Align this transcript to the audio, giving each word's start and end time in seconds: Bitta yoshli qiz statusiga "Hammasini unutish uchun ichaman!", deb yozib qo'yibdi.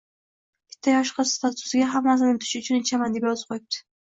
Bitta 0.71 0.95
yoshli 0.95 1.15
qiz 1.17 1.33
statusiga 1.39 1.91
"Hammasini 1.97 2.31
unutish 2.37 2.55
uchun 2.63 2.81
ichaman!", 2.83 3.15
deb 3.21 3.29
yozib 3.31 3.55
qo'yibdi. 3.55 3.85